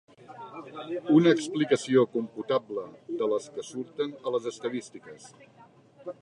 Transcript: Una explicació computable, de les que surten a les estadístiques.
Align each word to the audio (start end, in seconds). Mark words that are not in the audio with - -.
Una 1.17 1.33
explicació 1.37 2.05
computable, 2.15 2.87
de 3.21 3.27
les 3.35 3.47
que 3.59 3.67
surten 3.69 4.17
a 4.31 4.35
les 4.37 4.49
estadístiques. 4.55 5.31